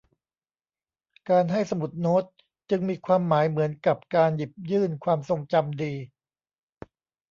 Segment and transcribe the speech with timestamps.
[1.29, 2.23] การให้สมุดโน้ต
[2.69, 5.93] จึงมีความหมายเหมือนกับการหยิบยื่นความทรงจำดี